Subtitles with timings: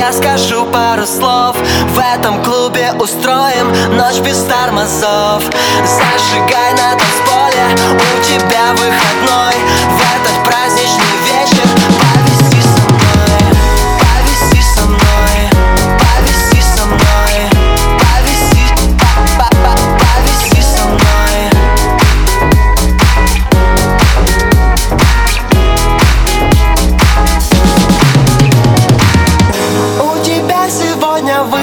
[0.00, 1.54] я скажу пару слов.
[1.88, 5.42] В этом клубе устроим ночь без тормозов.
[5.84, 9.69] Зажигай на танцполе, у тебя выходной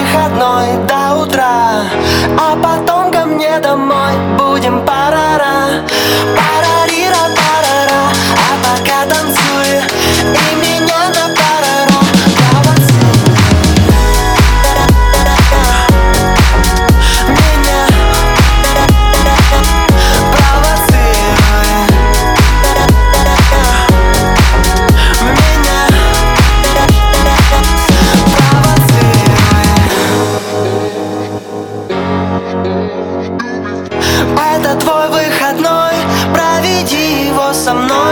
[0.07, 1.83] выходной до утра
[2.39, 5.83] А потом ко мне домой будем парара
[6.35, 6.76] Парарира,
[34.79, 35.95] твой выходной,
[36.33, 38.06] проведи его со мной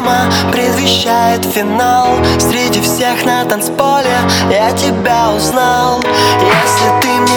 [0.00, 4.16] тема предвещает финал Среди всех на танцполе.
[4.50, 6.00] Я тебя узнал
[6.40, 7.29] Если ты